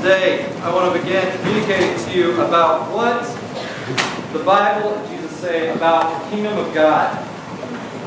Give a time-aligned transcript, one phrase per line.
[0.00, 3.20] Today, I want to begin communicating to you about what
[4.32, 7.12] the Bible and Jesus say about the kingdom of God.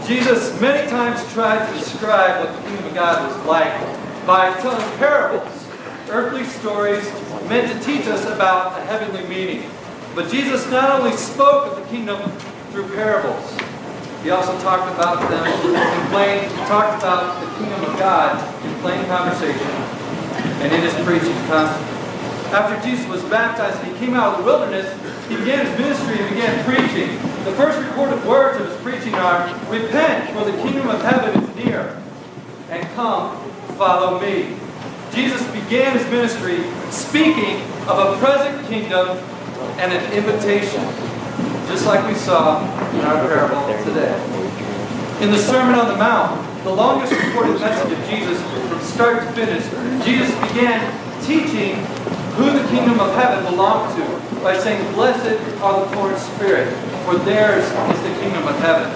[0.07, 3.79] Jesus many times tried to describe what the kingdom of God was like
[4.25, 5.67] by telling parables,
[6.09, 7.05] earthly stories
[7.47, 9.69] meant to teach us about a heavenly meaning.
[10.15, 12.27] But Jesus not only spoke of the kingdom
[12.71, 13.55] through parables,
[14.23, 18.73] he also talked about them in plain, he talked about the kingdom of God in
[18.81, 20.02] plain conversation
[20.61, 21.93] and in his preaching constantly.
[22.53, 24.85] After Jesus was baptized and he came out of the wilderness,
[25.27, 27.09] he began his ministry and began preaching.
[27.45, 31.55] The first recorded words of his preaching are, Repent, for the kingdom of heaven is
[31.55, 32.01] near,
[32.69, 33.37] and come,
[33.77, 34.55] follow me.
[35.11, 39.17] Jesus began his ministry speaking of a present kingdom
[39.79, 40.83] and an invitation
[41.67, 42.61] just like we saw
[42.93, 44.13] in our parable today.
[45.21, 49.31] In the Sermon on the Mount, the longest recorded message of Jesus from start to
[49.33, 49.63] finish,
[50.05, 50.79] Jesus began
[51.21, 51.75] teaching
[52.35, 56.73] who the kingdom of heaven belonged to by saying, Blessed are the poor in spirit,
[57.03, 58.89] for theirs is the kingdom of heaven.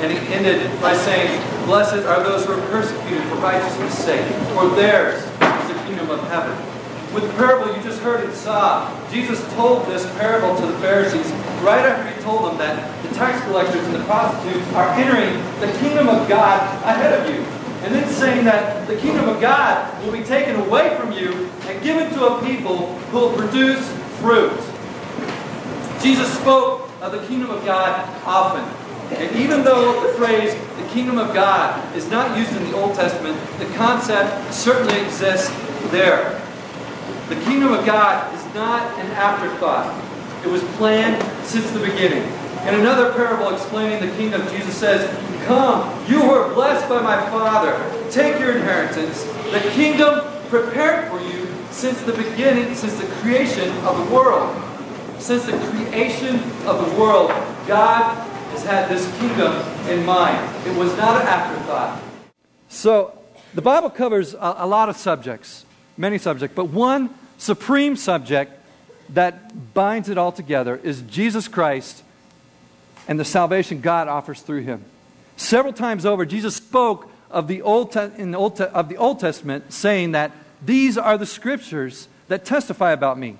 [0.00, 4.24] And he ended by saying, Blessed are those who are persecuted for righteousness' sake,
[4.54, 6.71] for theirs is the kingdom of heaven.
[7.14, 11.30] With the parable you just heard and saw, Jesus told this parable to the Pharisees
[11.60, 15.70] right after he told them that the tax collectors and the prostitutes are entering the
[15.78, 17.42] kingdom of God ahead of you.
[17.84, 21.82] And then saying that the kingdom of God will be taken away from you and
[21.82, 23.86] given to a people who will produce
[24.20, 24.58] fruit.
[26.00, 28.64] Jesus spoke of the kingdom of God often.
[29.18, 32.94] And even though the phrase the kingdom of God is not used in the Old
[32.94, 35.50] Testament, the concept certainly exists
[35.90, 36.40] there.
[37.32, 39.88] The kingdom of God is not an afterthought.
[40.44, 41.16] It was planned
[41.46, 42.24] since the beginning.
[42.68, 45.08] In another parable explaining the kingdom, Jesus says,
[45.46, 47.72] Come, you who are blessed by my Father,
[48.10, 53.96] take your inheritance, the kingdom prepared for you since the beginning, since the creation of
[53.96, 54.54] the world.
[55.18, 56.36] Since the creation
[56.66, 57.30] of the world,
[57.66, 58.12] God
[58.50, 59.54] has had this kingdom
[59.88, 60.38] in mind.
[60.66, 61.98] It was not an afterthought.
[62.68, 63.18] So,
[63.54, 65.64] the Bible covers a, a lot of subjects,
[65.96, 67.08] many subjects, but one
[67.42, 68.52] supreme subject
[69.10, 72.04] that binds it all together is Jesus Christ
[73.08, 74.84] and the salvation God offers through him.
[75.36, 78.96] Several times over, Jesus spoke of the Old, Te- in the Old Te- of the
[78.96, 80.30] Old Testament, saying that
[80.64, 83.38] these are the scriptures that testify about me.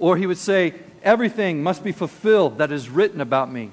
[0.00, 0.74] Or he would say,
[1.04, 3.70] everything must be fulfilled that is written about me.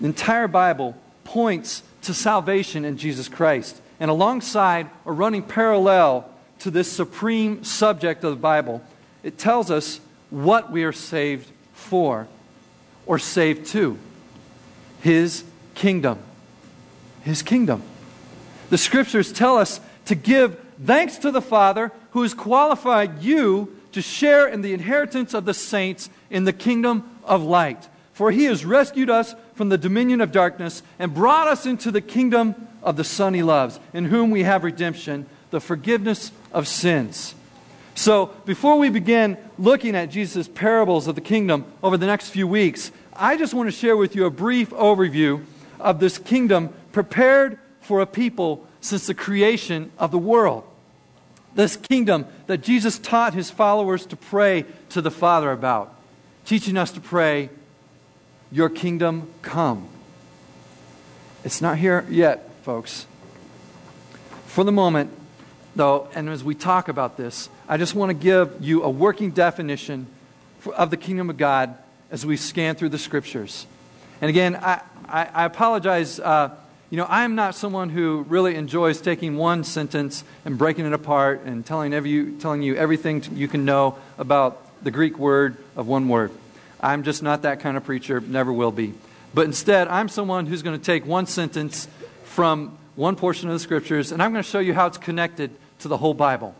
[0.00, 3.80] The entire Bible points to salvation in Jesus Christ.
[4.00, 6.30] And alongside, or running parallel
[6.64, 8.82] to this supreme subject of the Bible,
[9.22, 12.26] it tells us what we are saved for
[13.04, 13.98] or saved to
[15.02, 15.44] His
[15.74, 16.18] kingdom.
[17.22, 17.82] His kingdom.
[18.70, 24.00] The scriptures tell us to give thanks to the Father who has qualified you to
[24.00, 27.90] share in the inheritance of the saints in the kingdom of light.
[28.14, 32.00] For he has rescued us from the dominion of darkness and brought us into the
[32.00, 37.34] kingdom of the Son he loves, in whom we have redemption, the forgiveness of sins.
[37.96, 42.48] So, before we begin looking at Jesus' parables of the kingdom over the next few
[42.48, 45.44] weeks, I just want to share with you a brief overview
[45.78, 50.64] of this kingdom prepared for a people since the creation of the world.
[51.54, 55.94] This kingdom that Jesus taught his followers to pray to the Father about,
[56.44, 57.50] teaching us to pray,
[58.50, 59.88] Your kingdom come.
[61.44, 63.06] It's not here yet, folks.
[64.46, 65.10] For the moment,
[65.76, 69.30] though, and as we talk about this, I just want to give you a working
[69.30, 70.06] definition
[70.76, 71.76] of the kingdom of God
[72.10, 73.66] as we scan through the scriptures.
[74.20, 76.20] And again, I, I, I apologize.
[76.20, 76.54] Uh,
[76.90, 81.42] you know, I'm not someone who really enjoys taking one sentence and breaking it apart
[81.44, 86.08] and telling, every, telling you everything you can know about the Greek word of one
[86.08, 86.30] word.
[86.80, 88.94] I'm just not that kind of preacher, never will be.
[89.32, 91.88] But instead, I'm someone who's going to take one sentence
[92.24, 95.50] from one portion of the scriptures, and I'm going to show you how it's connected
[95.80, 96.54] to the whole Bible.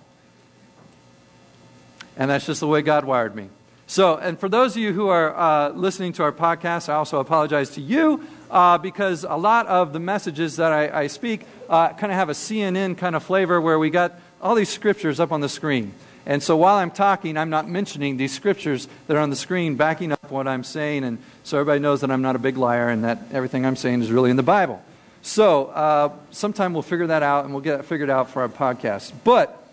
[2.16, 3.48] And that's just the way God wired me.
[3.86, 7.20] So, and for those of you who are uh, listening to our podcast, I also
[7.20, 11.90] apologize to you uh, because a lot of the messages that I, I speak uh,
[11.90, 15.32] kind of have a CNN kind of flavor where we got all these scriptures up
[15.32, 15.92] on the screen.
[16.26, 19.76] And so while I'm talking, I'm not mentioning these scriptures that are on the screen
[19.76, 21.04] backing up what I'm saying.
[21.04, 24.00] And so everybody knows that I'm not a big liar and that everything I'm saying
[24.00, 24.82] is really in the Bible.
[25.24, 28.48] So uh, sometime we'll figure that out and we'll get it figured out for our
[28.48, 29.10] podcast.
[29.24, 29.66] But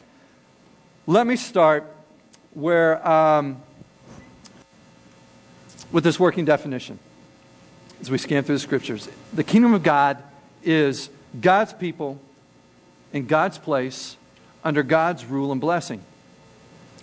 [1.06, 1.84] let me start
[2.54, 3.62] where, um,
[5.92, 7.00] with this working definition
[8.00, 9.10] as we scan through the scriptures.
[9.34, 10.24] The kingdom of God
[10.64, 11.10] is
[11.42, 12.18] God's people
[13.12, 14.16] in God's place
[14.64, 16.02] under God's rule and blessing.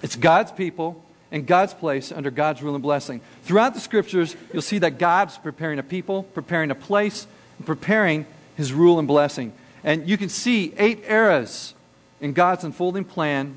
[0.03, 3.21] It's God's people in God's place under God's rule and blessing.
[3.43, 7.27] Throughout the scriptures, you'll see that God's preparing a people, preparing a place,
[7.59, 8.25] and preparing
[8.59, 9.53] his rule and blessing.
[9.85, 11.75] And you can see eight eras
[12.21, 13.57] in God's unfolding plan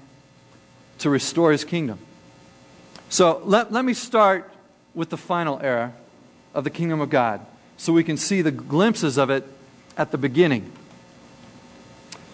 [1.00, 1.98] to restore his kingdom.
[3.10, 4.54] So let, let me start
[4.94, 5.94] with the final era
[6.54, 7.44] of the kingdom of God
[7.78, 9.44] so we can see the glimpses of it
[9.98, 10.72] at the beginning.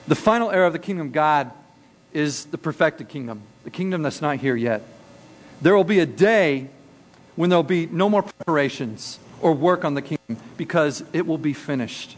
[0.10, 1.52] The final era of the kingdom of God
[2.12, 4.82] is the perfected kingdom, the kingdom that's not here yet.
[5.62, 6.68] There will be a day
[7.38, 11.38] when there will be no more preparations or work on the kingdom because it will
[11.38, 12.18] be finished.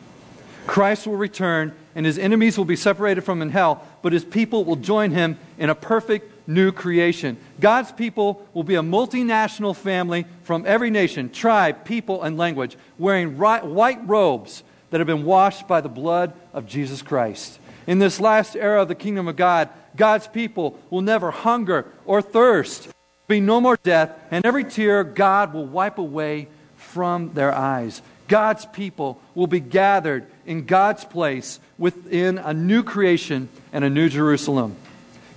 [0.67, 4.63] Christ will return and his enemies will be separated from in hell, but his people
[4.63, 7.37] will join him in a perfect new creation.
[7.59, 13.37] God's people will be a multinational family from every nation, tribe, people, and language, wearing
[13.37, 17.59] white robes that have been washed by the blood of Jesus Christ.
[17.85, 22.21] In this last era of the kingdom of God, God's people will never hunger or
[22.21, 26.47] thirst, There'll be no more death, and every tear God will wipe away
[26.77, 28.01] from their eyes.
[28.27, 34.09] God's people will be gathered in God's place within a new creation and a new
[34.09, 34.75] Jerusalem.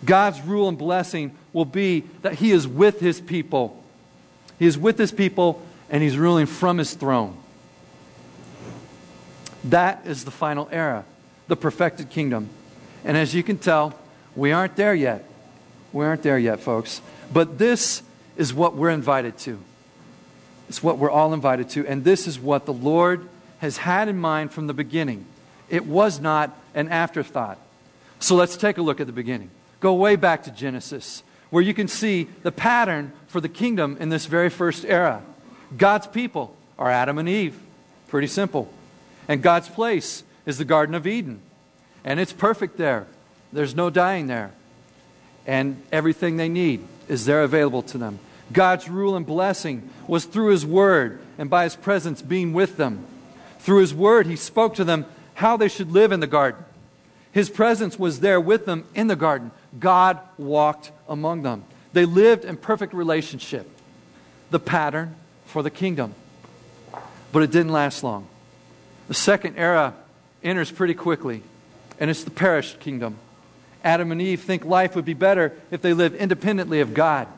[0.06, 3.84] God's rule and blessing will be that He is with His people.
[4.58, 5.60] He is with His people
[5.90, 7.36] and He's ruling from His throne.
[9.64, 11.04] That is the final era,
[11.46, 12.48] the perfected kingdom.
[13.04, 13.94] And as you can tell,
[14.34, 15.28] we aren't there yet.
[15.92, 17.02] We aren't there yet, folks.
[17.30, 18.02] But this
[18.38, 19.58] is what we're invited to.
[20.70, 21.86] It's what we're all invited to.
[21.86, 23.28] And this is what the Lord
[23.62, 25.24] has had in mind from the beginning.
[25.70, 27.58] It was not an afterthought.
[28.18, 29.50] So let's take a look at the beginning.
[29.78, 34.08] Go way back to Genesis, where you can see the pattern for the kingdom in
[34.08, 35.22] this very first era.
[35.76, 37.56] God's people are Adam and Eve.
[38.08, 38.68] Pretty simple.
[39.28, 41.40] And God's place is the Garden of Eden.
[42.04, 43.06] And it's perfect there.
[43.52, 44.50] There's no dying there.
[45.46, 48.18] And everything they need is there available to them.
[48.52, 53.06] God's rule and blessing was through His Word and by His presence being with them.
[53.62, 56.64] Through His Word, He spoke to them how they should live in the garden.
[57.32, 59.50] His presence was there with them in the garden.
[59.78, 61.64] God walked among them.
[61.92, 63.68] They lived in perfect relationship,
[64.50, 65.14] the pattern
[65.46, 66.14] for the kingdom.
[67.30, 68.26] But it didn't last long.
[69.08, 69.94] The second era
[70.42, 71.42] enters pretty quickly,
[71.98, 73.16] and it's the perished kingdom.
[73.84, 77.28] Adam and Eve think life would be better if they lived independently of God,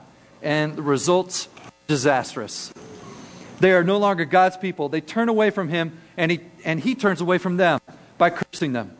[0.42, 1.48] and the results
[1.86, 2.72] disastrous.
[3.60, 4.88] They are no longer God's people.
[4.88, 7.80] They turn away from Him, and He, and he turns away from them
[8.18, 8.96] by cursing them.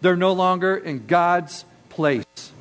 [0.00, 2.52] They're no longer in God's place.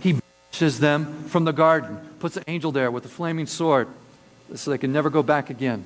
[0.00, 3.88] He banishes them from the garden, puts an angel there with a flaming sword
[4.54, 5.84] so they can never go back again.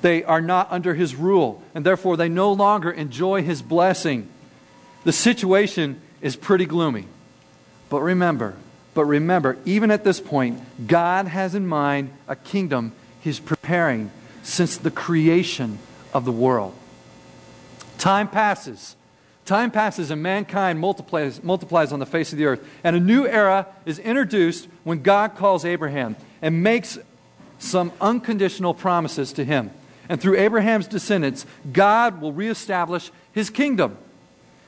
[0.00, 4.28] They are not under his rule, and therefore they no longer enjoy his blessing.
[5.04, 7.06] The situation is pretty gloomy.
[7.88, 8.56] But remember,
[8.94, 14.10] but remember, even at this point, God has in mind a kingdom he's preparing
[14.42, 15.78] since the creation
[16.12, 16.74] of the world.
[17.98, 18.96] Time passes.
[19.44, 22.66] Time passes and mankind multiplies, multiplies on the face of the earth.
[22.84, 26.98] And a new era is introduced when God calls Abraham and makes
[27.58, 29.70] some unconditional promises to him.
[30.08, 33.96] And through Abraham's descendants, God will reestablish his kingdom.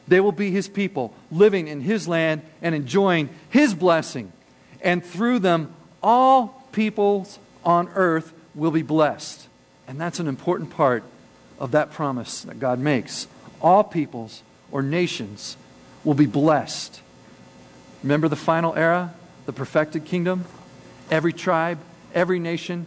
[0.06, 4.32] They will be his people, living in his land and enjoying his blessing.
[4.81, 9.48] And through them, all peoples on earth will be blessed.
[9.89, 11.05] And that's an important part
[11.58, 13.27] of that promise that God makes.
[13.61, 15.56] All peoples or nations
[16.03, 17.01] will be blessed.
[18.03, 19.15] Remember the final era,
[19.46, 20.44] the perfected kingdom?
[21.11, 21.79] Every tribe,
[22.13, 22.87] every nation,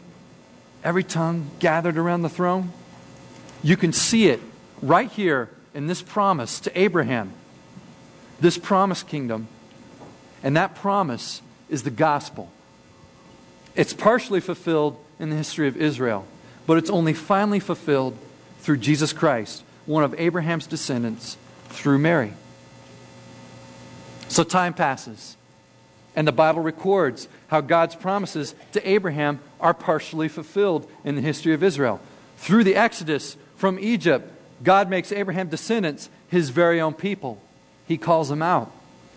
[0.84, 2.72] every tongue gathered around the throne?
[3.64, 4.40] You can see it
[4.82, 7.34] right here in this promise to Abraham,
[8.40, 9.48] this promised kingdom.
[10.44, 12.52] And that promise is the gospel.
[13.76, 16.26] It's partially fulfilled in the history of Israel,
[16.66, 18.18] but it's only finally fulfilled
[18.68, 21.38] through Jesus Christ, one of Abraham's descendants
[21.70, 22.34] through Mary.
[24.28, 25.38] So time passes,
[26.18, 31.54] and the Bible records how God's promises to Abraham are partially fulfilled in the history
[31.54, 32.02] of Israel.
[32.40, 34.30] Through the Exodus from Egypt,
[34.62, 37.42] God makes Abraham descendants his very own people.
[37.88, 38.70] He calls them out,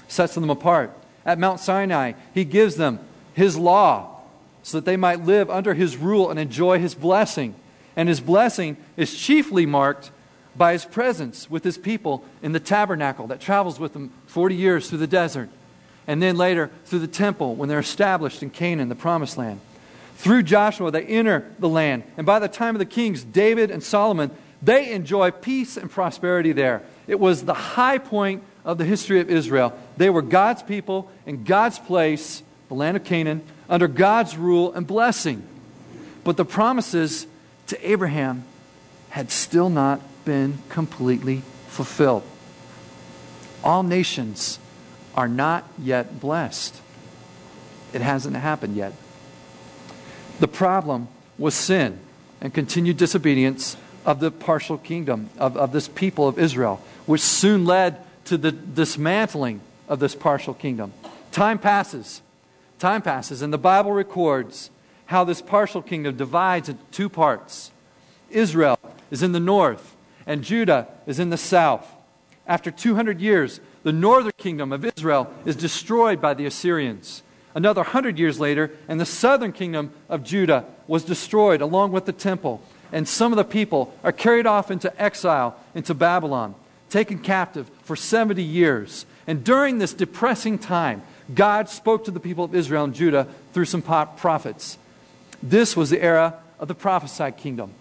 [0.07, 0.97] sets them apart.
[1.27, 3.01] At Mount Sinai, he gives them
[3.35, 4.21] his law
[4.63, 7.57] so that they might live under his rule and enjoy his blessing.
[7.97, 10.11] And his blessing is chiefly marked
[10.57, 14.89] by his presence with his people in the tabernacle that travels with them 40 years
[14.89, 15.49] through the desert.
[16.07, 19.61] And then later through the temple when they're established in Canaan, the promised land.
[20.17, 22.03] Through Joshua, they enter the land.
[22.17, 24.31] And by the time of the kings, David and Solomon,
[24.61, 26.83] they enjoy peace and prosperity there.
[27.07, 29.73] It was the high point of the history of Israel.
[29.97, 34.87] They were God's people in God's place the land of Canaan, under God's rule and
[34.87, 35.43] blessing.
[36.23, 37.27] But the promises
[37.71, 38.45] to Abraham
[39.11, 42.25] had still not been completely fulfilled.
[43.63, 44.59] All nations
[45.15, 46.81] are not yet blessed.
[47.93, 48.93] It hasn't happened yet.
[50.41, 51.09] The problem
[51.39, 51.99] was sin
[52.41, 57.65] and continued disobedience of the partial kingdom of, of this people of Israel, which soon
[57.65, 60.93] led to the dismantling of this partial kingdom.
[61.31, 62.23] Time passes.
[62.79, 64.71] Time passes, and the Bible records
[65.11, 67.73] how this partial kingdom divides into two parts.
[68.31, 68.79] Israel
[69.11, 71.85] is in the north, and Judah is in the south.
[72.47, 77.25] After 200 years, the northern kingdom of Israel is destroyed by the Assyrians.
[77.57, 82.13] Another hundred years later, and the southern kingdom of Judah was destroyed along with the
[82.13, 82.63] temple.
[82.93, 86.55] And some of the people are carried off into exile into Babylon,
[86.89, 89.07] taken captive for 70 years.
[89.27, 91.03] And during this depressing time,
[91.35, 94.79] God spoke to the people of Israel and Judah through some prophets.
[95.43, 97.73] This was the era of the prophesied kingdom.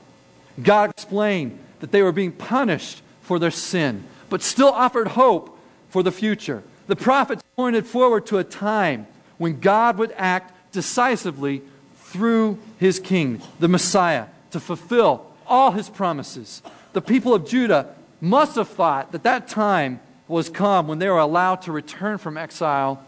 [0.61, 5.57] God explained that they were being punished for their sin, but still offered hope
[5.89, 6.63] for the future.
[6.87, 11.61] The prophets pointed forward to a time when God would act decisively
[11.95, 16.61] through his king, the Messiah, to fulfill all his promises.
[16.93, 21.19] The people of Judah must have thought that that time was come when they were
[21.19, 23.03] allowed to return from exile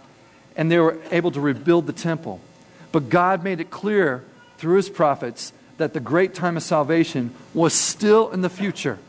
[0.55, 2.39] and they were able to rebuild the temple.
[2.91, 4.24] But God made it clear
[4.62, 9.00] through his prophets that the great time of salvation was still in the future.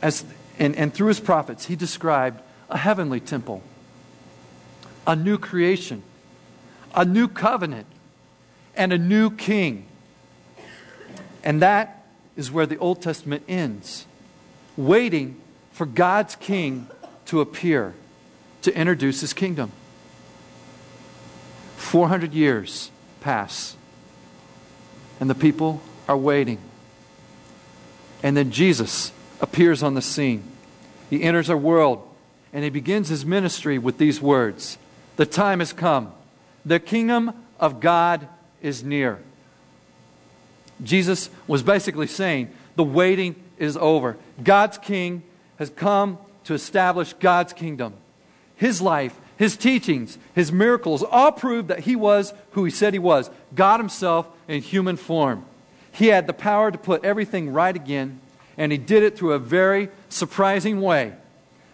[0.00, 0.24] As,
[0.58, 3.62] and, and through his prophets, he described a heavenly temple,
[5.06, 6.02] a new creation,
[6.94, 7.86] a new covenant,
[8.74, 9.84] and a new king.
[11.44, 14.06] And that is where the Old Testament ends,
[14.78, 15.38] waiting
[15.72, 16.86] for God's king
[17.26, 17.92] to appear,
[18.62, 19.72] to introduce his kingdom.
[21.76, 23.76] 400 years pass,
[25.20, 26.58] and the people are waiting.
[28.22, 30.42] And then Jesus appears on the scene.
[31.08, 32.06] He enters our world
[32.52, 34.78] and he begins his ministry with these words
[35.16, 36.12] The time has come,
[36.64, 38.26] the kingdom of God
[38.60, 39.20] is near.
[40.82, 44.16] Jesus was basically saying, The waiting is over.
[44.42, 45.22] God's king
[45.58, 47.92] has come to establish God's kingdom.
[48.56, 52.98] His life, his teachings, his miracles all proved that he was who he said he
[52.98, 55.46] was God himself in human form.
[55.92, 58.20] He had the power to put everything right again,
[58.58, 61.14] and he did it through a very surprising way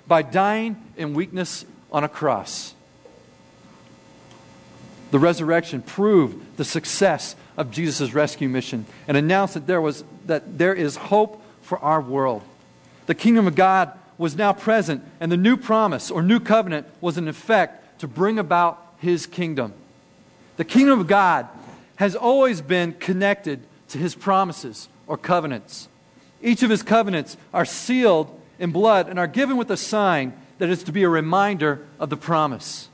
[0.07, 2.73] by dying in weakness on a cross.
[5.11, 10.57] The resurrection proved the success of Jesus' rescue mission and announced that there, was, that
[10.57, 12.43] there is hope for our world.
[13.07, 17.19] The kingdom of God was now present, and the new promise or new covenant was
[17.19, 19.73] in effect to bring about his kingdom.
[20.57, 21.49] The kingdom of God
[21.97, 25.89] has always been connected to his promises or covenants.
[26.43, 30.69] Each of his covenants are sealed in blood and are given with a sign that
[30.69, 32.89] is to be a reminder of the promise.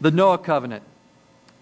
[0.00, 0.82] The Noah covenant.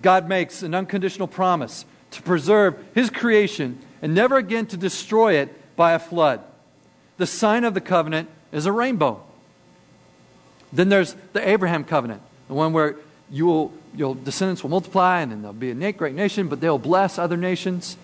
[0.01, 5.77] God makes an unconditional promise to preserve his creation and never again to destroy it
[5.77, 6.41] by a flood.
[7.19, 9.23] The sign of the covenant is a rainbow.
[10.73, 12.97] Then there's the Abraham covenant, the one where
[13.31, 16.79] you will, your descendants will multiply and then there'll be a great nation, but they'll
[16.79, 17.97] bless other nations.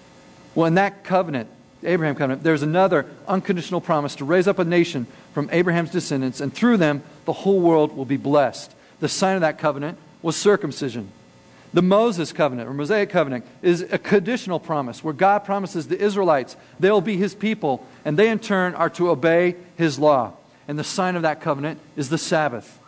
[0.54, 1.48] Well, in that covenant,
[1.84, 6.52] Abraham covenant, there's another unconditional promise to raise up a nation from Abraham's descendants, and
[6.52, 8.74] through them the whole world will be blessed.
[9.00, 11.12] The sign of that covenant was circumcision.
[11.74, 16.56] The Moses covenant or Mosaic covenant is a conditional promise where God promises the Israelites
[16.80, 20.32] they'll be his people and they in turn are to obey his law.
[20.66, 22.78] And the sign of that covenant is the Sabbath.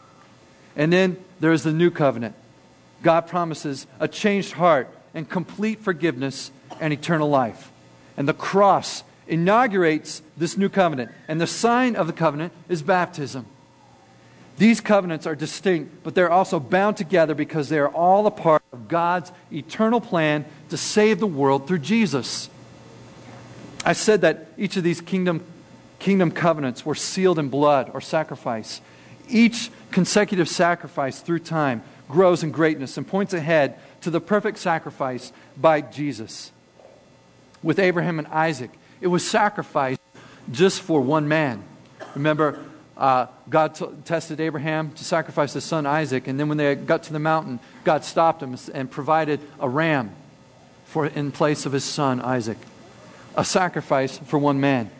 [0.77, 2.35] And then there is the new covenant.
[3.03, 7.71] God promises a changed heart and complete forgiveness and eternal life.
[8.17, 11.11] And the cross inaugurates this new covenant.
[11.29, 13.47] And the sign of the covenant is baptism.
[14.59, 18.60] These covenants are distinct, but they're also bound together because they are all a part
[18.91, 22.51] God's eternal plan to save the world through Jesus.
[23.85, 25.43] I said that each of these kingdom,
[25.99, 28.83] kingdom covenants were sealed in blood or sacrifice.
[29.29, 35.33] Each consecutive sacrifice through time grows in greatness and points ahead to the perfect sacrifice
[35.57, 36.53] by Jesus
[37.63, 38.71] with Abraham and Isaac.
[39.01, 40.01] It was sacrificed
[40.51, 41.63] just for one man.
[42.15, 42.65] Remember,
[43.01, 47.03] uh, God t- tested Abraham to sacrifice his son Isaac, and then when they got
[47.05, 50.15] to the mountain, God stopped him and provided a ram
[50.85, 52.59] for, in place of his son Isaac.
[53.37, 54.91] A sacrifice for one man.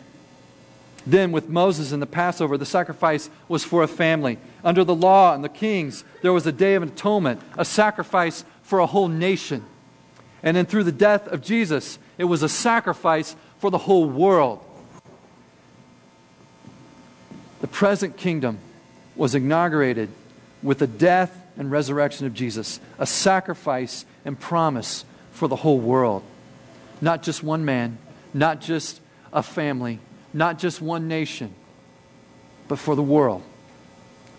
[1.05, 4.39] Then, with Moses and the Passover, the sacrifice was for a family.
[4.63, 8.79] Under the law and the kings, there was a day of atonement, a sacrifice for
[8.79, 9.63] a whole nation.
[10.41, 14.65] And then, through the death of Jesus, it was a sacrifice for the whole world.
[17.61, 18.57] The present kingdom
[19.15, 20.09] was inaugurated
[20.63, 26.23] with the death and resurrection of Jesus, a sacrifice and promise for the whole world.
[27.01, 27.97] Not just one man,
[28.33, 28.99] not just
[29.31, 29.99] a family,
[30.33, 31.53] not just one nation,
[32.67, 33.43] but for the world.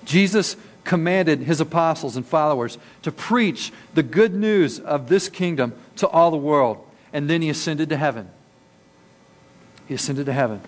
[0.04, 6.08] Jesus commanded his apostles and followers to preach the good news of this kingdom to
[6.08, 8.28] all the world, and then he ascended to heaven.
[9.86, 10.60] He ascended to heaven.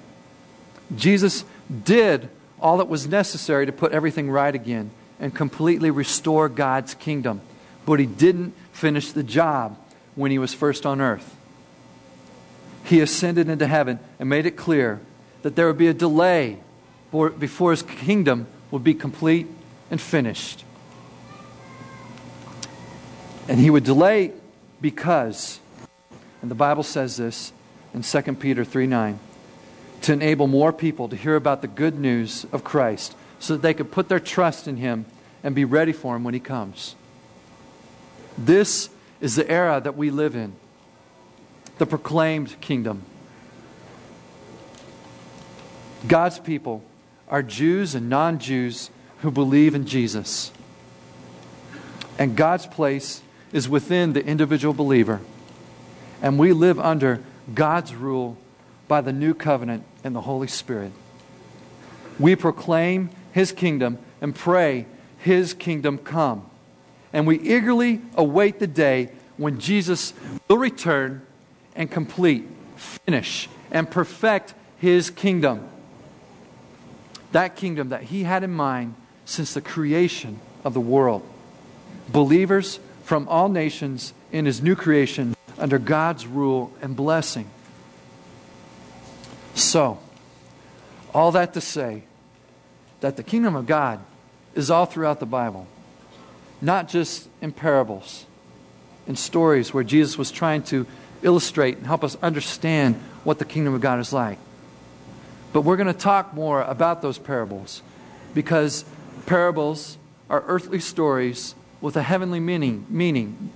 [0.95, 1.45] Jesus
[1.85, 2.29] did
[2.65, 4.91] all that was necessary to put everything right again
[5.21, 7.43] and completely restore God's kingdom,
[7.85, 9.79] but he didn't finish the job
[10.15, 11.37] when he was first on earth.
[12.85, 15.01] He ascended into heaven and made it clear
[15.43, 16.59] that there would be a delay
[17.13, 19.47] before his kingdom would be complete
[19.91, 20.65] and finished.
[23.47, 24.33] And he would delay
[24.81, 25.61] because,
[26.41, 27.53] and the Bible says this
[27.93, 29.19] in 2 Peter 3 9,
[30.05, 33.73] to enable more people to hear about the good news of Christ so that they
[33.73, 35.07] could put their trust in him
[35.43, 36.95] and be ready for him when he comes.
[38.37, 38.91] This
[39.23, 40.53] is the era that we live in
[41.79, 43.03] the proclaimed kingdom.
[46.07, 46.85] God's people
[47.29, 50.53] are Jews and non Jews who believe in Jesus.
[52.19, 53.23] And God's place
[53.55, 55.23] is within the individual believer.
[56.21, 57.23] And we live under
[57.55, 58.37] God's rule
[58.89, 60.93] by the new covenant and the Holy Spirit.
[62.19, 64.87] We proclaim His kingdom and pray
[65.19, 66.49] His kingdom come.
[67.13, 70.15] And we eagerly await the day when Jesus
[70.49, 71.23] will return
[71.75, 75.69] and complete, finish, and perfect His kingdom
[77.35, 81.21] that kingdom that he had in mind since the creation of the world.
[82.09, 87.51] Believers from all nations in his new creation under God's rule and blessing.
[89.55, 89.99] So,
[91.13, 92.05] all that to say
[93.01, 94.01] that the kingdom of God
[94.55, 95.67] is all throughout the Bible,
[96.61, 98.27] not just in parables,
[99.07, 100.87] in stories where Jesus was trying to
[101.23, 104.39] illustrate and help us understand what the kingdom of God is like.
[105.53, 107.83] But we're going to talk more about those parables
[108.35, 108.85] because
[109.27, 113.53] parables are earthly stories with a heavenly meaning, meaning.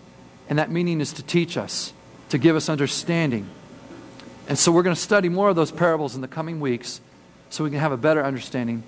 [0.49, 1.93] And that meaning is to teach us,
[2.29, 3.49] to give us understanding.
[4.49, 7.01] And so we're going to study more of those parables in the coming weeks
[7.51, 8.83] so we can have a better understanding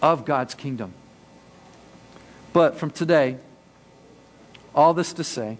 [0.00, 0.94] of God's kingdom.
[2.52, 3.38] But from today,
[4.74, 5.58] all this to say,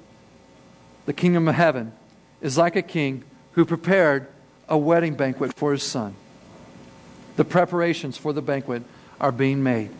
[1.06, 1.92] the kingdom of heaven
[2.40, 4.28] is like a king who prepared
[4.68, 6.14] a wedding banquet for his son.
[7.36, 8.82] The preparations for the banquet
[9.20, 9.90] are being made.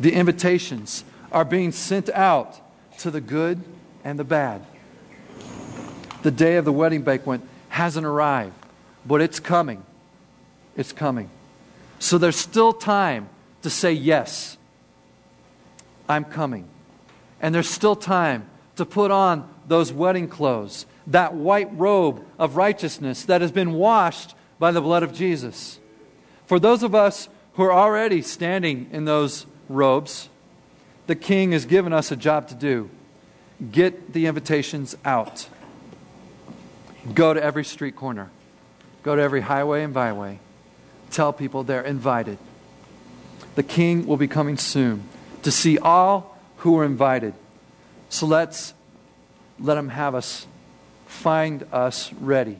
[0.00, 2.60] The invitations are being sent out
[2.98, 3.62] to the good
[4.02, 4.66] and the bad.
[6.22, 8.54] The day of the wedding banquet hasn't arrived,
[9.06, 9.84] but it's coming.
[10.76, 11.30] It's coming.
[11.98, 13.28] So there's still time
[13.62, 14.56] to say, Yes,
[16.08, 16.68] I'm coming.
[17.40, 23.24] And there's still time to put on those wedding clothes, that white robe of righteousness
[23.24, 25.78] that has been washed by the blood of Jesus.
[26.46, 30.28] For those of us who are already standing in those robes,
[31.06, 32.90] the king has given us a job to do.
[33.70, 35.48] Get the invitations out.
[37.12, 38.30] Go to every street corner.
[39.04, 40.40] Go to every highway and byway.
[41.10, 42.38] Tell people they're invited.
[43.54, 45.04] The king will be coming soon
[45.42, 47.34] to see all who are invited.
[48.08, 48.74] So let's
[49.60, 50.46] let him have us,
[51.06, 52.58] find us ready.